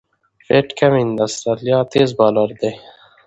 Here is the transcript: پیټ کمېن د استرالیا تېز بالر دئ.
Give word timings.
پیټ 0.45 0.67
کمېن 0.79 1.07
د 1.17 1.19
استرالیا 1.27 1.77
تېز 1.91 2.09
بالر 2.19 2.49
دئ. 2.59 2.73